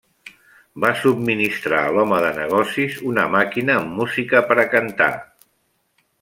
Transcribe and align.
Va 0.85 0.89
subministrar 1.01 1.81
a 1.81 1.91
l'home 1.97 2.21
de 2.25 2.31
negocis 2.39 2.97
una 3.11 3.27
màquina 3.37 3.77
amb 3.83 3.95
música 4.01 4.43
per 4.49 4.59
a 4.65 4.69
cantar. 4.75 5.13